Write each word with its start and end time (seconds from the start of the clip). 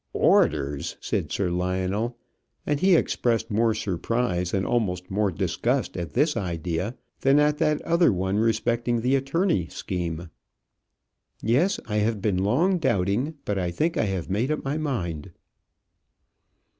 "Orders!" 0.13 0.97
said 0.99 1.31
Sir 1.31 1.51
Lionel; 1.51 2.17
and 2.65 2.79
he 2.79 2.95
expressed 2.95 3.51
more 3.51 3.75
surprise 3.75 4.51
and 4.51 4.65
almost 4.65 5.11
more 5.11 5.29
disgust 5.31 5.95
at 5.95 6.13
this 6.13 6.35
idea 6.35 6.95
than 7.19 7.37
at 7.37 7.59
that 7.59 7.79
other 7.83 8.11
one 8.11 8.37
respecting 8.37 9.01
the 9.01 9.13
attorney 9.15 9.67
scheme. 9.67 10.31
"Yes; 11.43 11.79
I 11.85 11.97
have 11.97 12.19
been 12.19 12.43
long 12.43 12.79
doubting; 12.79 13.35
but 13.45 13.59
I 13.59 13.69
think 13.69 13.95
I 13.95 14.05
have 14.05 14.27
made 14.27 14.49
up 14.49 14.63
my 14.63 14.79
mind." 14.79 15.33